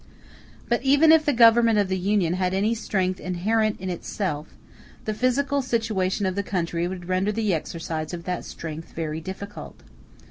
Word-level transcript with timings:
]But 0.67 0.81
even 0.81 1.11
if 1.11 1.25
the 1.25 1.31
Government 1.31 1.77
of 1.77 1.87
the 1.87 1.95
Union 1.95 2.33
had 2.33 2.55
any 2.55 2.73
strength 2.73 3.19
inherent 3.19 3.79
in 3.79 3.91
itself, 3.91 4.47
the 5.05 5.13
physical 5.13 5.61
situation 5.61 6.25
of 6.25 6.33
the 6.33 6.41
country 6.41 6.87
would 6.87 7.07
render 7.07 7.31
the 7.31 7.53
exercise 7.53 8.11
of 8.11 8.23
that 8.23 8.43
strength 8.43 8.93
very 8.93 9.21
difficult. 9.21 9.83